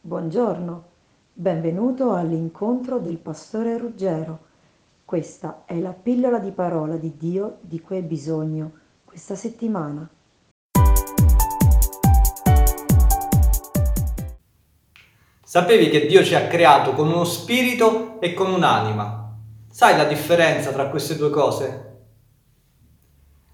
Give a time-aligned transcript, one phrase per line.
[0.00, 0.84] Buongiorno,
[1.32, 4.38] benvenuto all'incontro del pastore Ruggero.
[5.04, 8.70] Questa è la pillola di parola di Dio di cui hai bisogno
[9.04, 10.08] questa settimana.
[15.42, 19.36] Sapevi che Dio ci ha creato con uno spirito e con un'anima?
[19.68, 21.86] Sai la differenza tra queste due cose?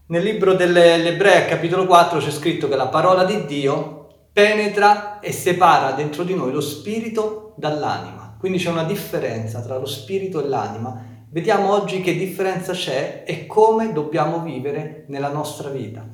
[0.08, 4.03] Nel libro degli Ebrei, capitolo 4, c'è scritto che la parola di Dio
[4.34, 8.34] penetra e separa dentro di noi lo spirito dall'anima.
[8.36, 11.12] Quindi c'è una differenza tra lo spirito e l'anima.
[11.30, 16.04] Vediamo oggi che differenza c'è e come dobbiamo vivere nella nostra vita.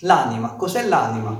[0.00, 1.34] L'anima, cos'è l'anima?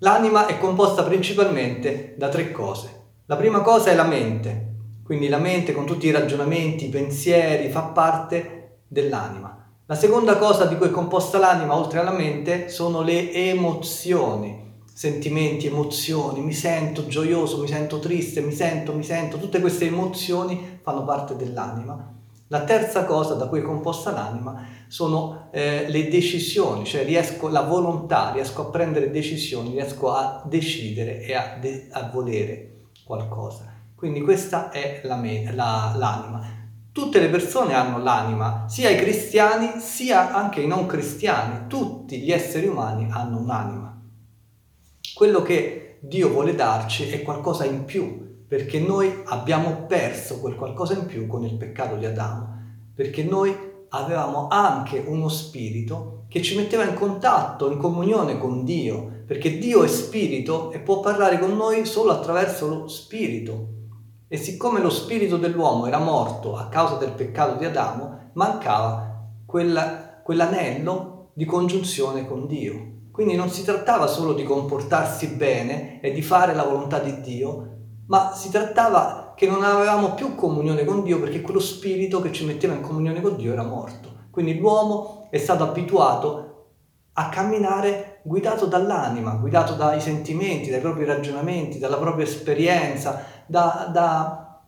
[0.00, 2.96] L'anima è composta principalmente da tre cose.
[3.24, 7.70] La prima cosa è la mente, quindi la mente con tutti i ragionamenti, i pensieri,
[7.70, 9.66] fa parte dell'anima.
[9.86, 14.66] La seconda cosa di cui è composta l'anima, oltre alla mente, sono le emozioni
[14.98, 20.80] sentimenti, emozioni, mi sento gioioso, mi sento triste, mi sento, mi sento, tutte queste emozioni
[20.82, 22.16] fanno parte dell'anima.
[22.48, 27.60] La terza cosa da cui è composta l'anima sono eh, le decisioni, cioè riesco, la
[27.60, 33.72] volontà, riesco a prendere decisioni, riesco a decidere e a, de- a volere qualcosa.
[33.94, 36.44] Quindi questa è la me- la, l'anima.
[36.90, 42.32] Tutte le persone hanno l'anima, sia i cristiani sia anche i non cristiani, tutti gli
[42.32, 43.97] esseri umani hanno un'anima.
[45.18, 50.94] Quello che Dio vuole darci è qualcosa in più, perché noi abbiamo perso quel qualcosa
[50.94, 52.56] in più con il peccato di Adamo,
[52.94, 53.52] perché noi
[53.88, 59.82] avevamo anche uno spirito che ci metteva in contatto, in comunione con Dio, perché Dio
[59.82, 63.70] è spirito e può parlare con noi solo attraverso lo spirito.
[64.28, 70.20] E siccome lo spirito dell'uomo era morto a causa del peccato di Adamo, mancava quella,
[70.22, 72.97] quell'anello di congiunzione con Dio.
[73.18, 77.78] Quindi non si trattava solo di comportarsi bene e di fare la volontà di Dio,
[78.06, 82.44] ma si trattava che non avevamo più comunione con Dio perché quello spirito che ci
[82.44, 84.26] metteva in comunione con Dio era morto.
[84.30, 86.66] Quindi l'uomo è stato abituato
[87.14, 94.62] a camminare guidato dall'anima, guidato dai sentimenti, dai propri ragionamenti, dalla propria esperienza, da, da,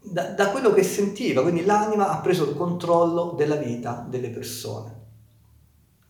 [0.00, 1.42] da, da quello che sentiva.
[1.42, 4.99] Quindi l'anima ha preso il controllo della vita delle persone.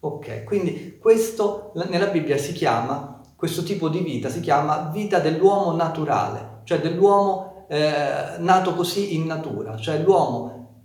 [0.03, 5.73] Ok, quindi questo nella Bibbia si chiama, questo tipo di vita si chiama vita dell'uomo
[5.73, 10.85] naturale, cioè dell'uomo eh, nato così in natura, cioè l'uomo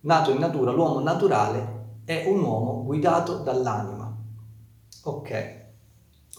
[0.00, 4.16] nato in natura, l'uomo naturale è un uomo guidato dall'anima.
[5.04, 5.64] Ok,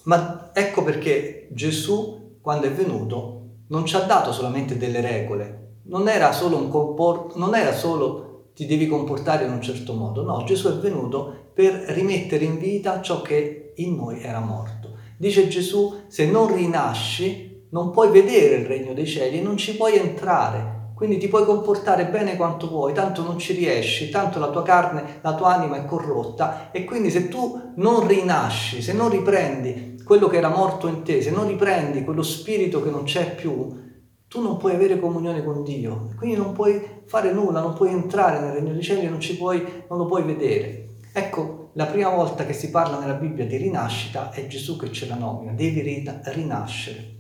[0.06, 6.08] ma ecco perché Gesù, quando è venuto, non ci ha dato solamente delle regole, non
[6.08, 8.27] era solo un comport- non era solo
[8.58, 10.24] ti devi comportare in un certo modo.
[10.24, 14.96] No, Gesù è venuto per rimettere in vita ciò che in noi era morto.
[15.16, 19.76] Dice Gesù, se non rinasci, non puoi vedere il regno dei cieli e non ci
[19.76, 20.94] puoi entrare.
[20.96, 25.20] Quindi ti puoi comportare bene quanto vuoi, tanto non ci riesci, tanto la tua carne,
[25.22, 30.28] la tua anima è corrotta e quindi se tu non rinasci, se non riprendi quello
[30.28, 33.86] che era morto in te, se non riprendi quello spirito che non c'è più,
[34.28, 38.40] tu non puoi avere comunione con Dio, quindi non puoi fare nulla, non puoi entrare
[38.40, 40.90] nel regno dei cieli, non, puoi, non lo puoi vedere.
[41.14, 45.08] Ecco, la prima volta che si parla nella Bibbia di rinascita è Gesù che ce
[45.08, 45.82] la nomina, devi
[46.24, 47.16] rinascere.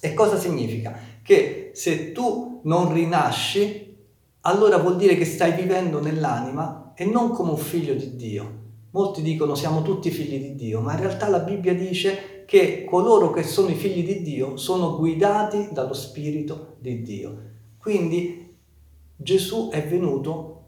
[0.00, 0.98] E cosa significa?
[1.22, 3.96] Che se tu non rinasci,
[4.40, 8.62] allora vuol dire che stai vivendo nell'anima e non come un figlio di Dio.
[8.94, 13.32] Molti dicono siamo tutti figli di Dio, ma in realtà la Bibbia dice che coloro
[13.32, 17.38] che sono i figli di Dio sono guidati dallo Spirito di Dio.
[17.76, 18.56] Quindi
[19.16, 20.66] Gesù è venuto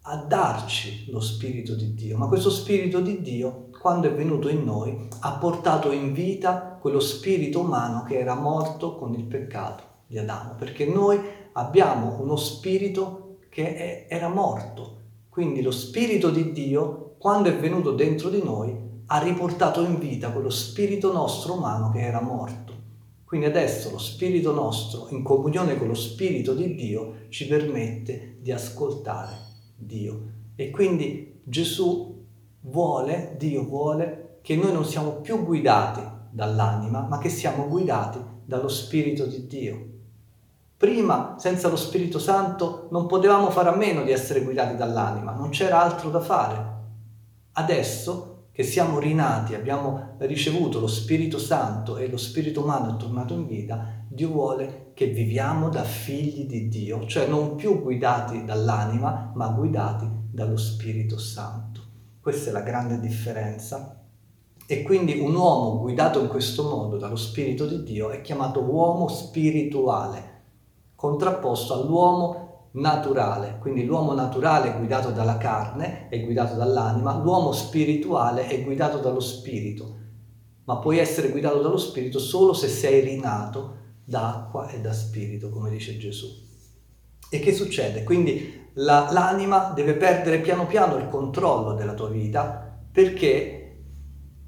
[0.00, 4.64] a darci lo Spirito di Dio, ma questo Spirito di Dio, quando è venuto in
[4.64, 10.16] noi, ha portato in vita quello spirito umano che era morto con il peccato di
[10.16, 11.20] Adamo, perché noi
[11.52, 14.94] abbiamo uno spirito che era morto.
[15.28, 18.74] Quindi lo Spirito di Dio, quando è venuto dentro di noi,
[19.06, 22.74] ha riportato in vita quello spirito nostro umano che era morto.
[23.24, 28.52] Quindi adesso lo spirito nostro, in comunione con lo spirito di Dio, ci permette di
[28.52, 29.36] ascoltare
[29.74, 30.20] Dio.
[30.54, 32.24] E quindi Gesù
[32.60, 38.68] vuole, Dio vuole, che noi non siamo più guidati dall'anima, ma che siamo guidati dallo
[38.68, 39.86] Spirito di Dio.
[40.76, 45.48] Prima, senza lo Spirito Santo, non potevamo fare a meno di essere guidati dall'anima, non
[45.48, 46.75] c'era altro da fare.
[47.58, 53.32] Adesso che siamo rinati, abbiamo ricevuto lo Spirito Santo e lo Spirito umano è tornato
[53.32, 59.32] in vita, Dio vuole che viviamo da figli di Dio, cioè non più guidati dall'anima,
[59.34, 61.80] ma guidati dallo Spirito Santo.
[62.20, 64.02] Questa è la grande differenza.
[64.66, 69.08] E quindi un uomo guidato in questo modo dallo Spirito di Dio è chiamato uomo
[69.08, 70.42] spirituale,
[70.94, 72.45] contrapposto all'uomo
[72.76, 73.58] naturale.
[73.60, 79.20] Quindi l'uomo naturale è guidato dalla carne, è guidato dall'anima, l'uomo spirituale è guidato dallo
[79.20, 79.96] Spirito,
[80.64, 83.74] ma puoi essere guidato dallo Spirito solo se sei rinato
[84.04, 86.44] da acqua e da Spirito, come dice Gesù.
[87.28, 88.04] E che succede?
[88.04, 93.78] Quindi la, l'anima deve perdere piano piano il controllo della tua vita perché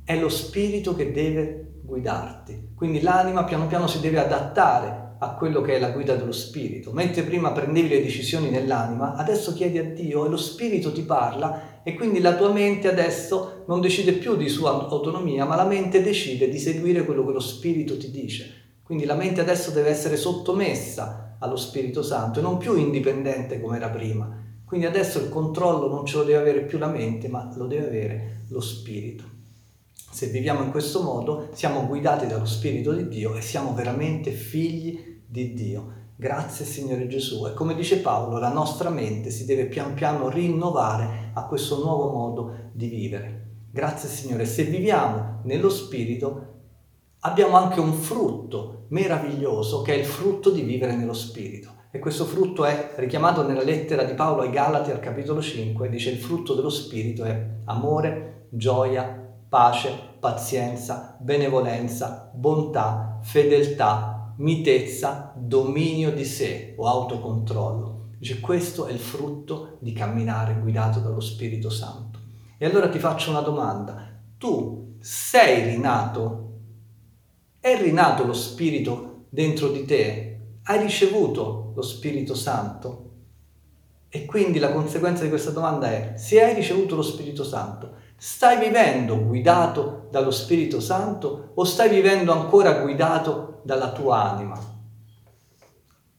[0.05, 2.73] è lo Spirito che deve guidarti.
[2.75, 6.93] Quindi l'anima piano piano si deve adattare a quello che è la guida dello spirito.
[6.93, 11.81] Mentre prima prendevi le decisioni nell'anima, adesso chiedi a Dio e lo spirito ti parla
[11.83, 16.03] e quindi la tua mente adesso non decide più di sua autonomia, ma la mente
[16.03, 18.67] decide di seguire quello che lo spirito ti dice.
[18.83, 23.77] Quindi la mente adesso deve essere sottomessa allo Spirito Santo e non più indipendente come
[23.77, 24.47] era prima.
[24.65, 27.87] Quindi adesso il controllo non ce lo deve avere più la mente, ma lo deve
[27.87, 29.38] avere lo spirito.
[30.11, 35.21] Se viviamo in questo modo siamo guidati dallo Spirito di Dio e siamo veramente figli
[35.25, 35.93] di Dio.
[36.17, 37.47] Grazie Signore Gesù.
[37.47, 42.11] E come dice Paolo, la nostra mente si deve pian piano rinnovare a questo nuovo
[42.11, 43.47] modo di vivere.
[43.71, 44.45] Grazie Signore.
[44.45, 46.57] Se viviamo nello Spirito
[47.21, 51.77] abbiamo anche un frutto meraviglioso che è il frutto di vivere nello Spirito.
[51.91, 56.11] E questo frutto è richiamato nella lettera di Paolo ai Galati al capitolo 5, dice
[56.11, 59.91] il frutto dello Spirito è amore, gioia, pace,
[60.21, 67.97] pazienza, benevolenza, bontà, fedeltà, mitezza, dominio di sé o autocontrollo.
[68.19, 72.19] Dice questo è il frutto di camminare guidato dallo Spirito Santo.
[72.59, 74.21] E allora ti faccio una domanda.
[74.37, 76.47] Tu sei rinato?
[77.61, 80.41] È rinato lo Spirito dentro di te?
[80.65, 83.05] Hai ricevuto lo Spirito Santo?
[84.09, 88.59] E quindi la conseguenza di questa domanda è, se hai ricevuto lo Spirito Santo, Stai
[88.59, 94.59] vivendo guidato dallo Spirito Santo o stai vivendo ancora guidato dalla tua anima?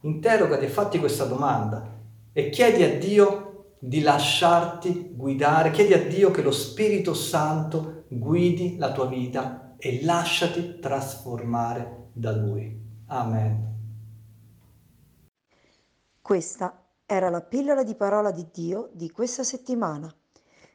[0.04, 2.00] Interrogati e fatti questa domanda
[2.32, 8.78] e chiedi a Dio di lasciarti guidare, chiedi a Dio che lo Spirito Santo guidi
[8.78, 12.82] la tua vita e lasciati trasformare da Lui.
[13.08, 13.76] Amen.
[16.22, 20.10] Questa era la pillola di parola di Dio di questa settimana.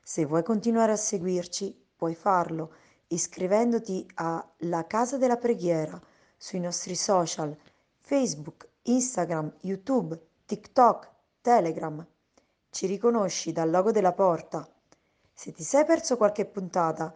[0.07, 2.75] Se vuoi continuare a seguirci, puoi farlo
[3.07, 5.99] iscrivendoti a La Casa della Preghiera
[6.37, 7.57] sui nostri social
[8.01, 11.11] Facebook, Instagram, YouTube, TikTok,
[11.41, 12.07] Telegram.
[12.69, 14.71] Ci riconosci dal logo della porta.
[15.33, 17.11] Se ti sei perso qualche puntata,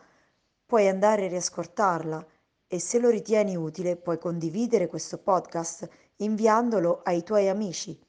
[0.65, 2.27] puoi andare a riascoltarla
[2.67, 5.87] e se lo ritieni utile puoi condividere questo podcast
[6.17, 8.01] inviandolo ai tuoi amici.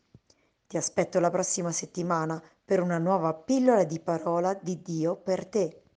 [0.68, 5.86] Ti aspetto la prossima settimana per una nuova pillola di parola di Dio per te.